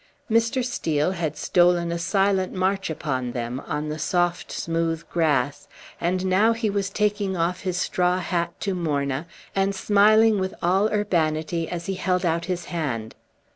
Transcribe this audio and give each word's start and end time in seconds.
Mr. 0.31 0.65
Steel 0.65 1.11
had 1.11 1.37
stolen 1.37 1.91
a 1.91 1.99
silent 1.99 2.51
march 2.51 2.89
upon 2.89 3.33
them, 3.33 3.61
on 3.67 3.89
the 3.89 3.99
soft, 3.99 4.51
smooth 4.51 5.03
grass; 5.11 5.67
and 5.99 6.25
now 6.25 6.53
he 6.53 6.71
was 6.71 6.89
taking 6.89 7.37
off 7.37 7.59
his 7.61 7.77
straw 7.77 8.17
hat 8.17 8.59
to 8.61 8.73
Morna, 8.73 9.27
and 9.55 9.75
smiling 9.75 10.39
with 10.39 10.55
all 10.59 10.89
urbanity 10.91 11.69
as 11.69 11.85
he 11.85 11.93
held 11.93 12.25
out 12.25 12.45
his 12.45 12.65
hand. 12.65 13.13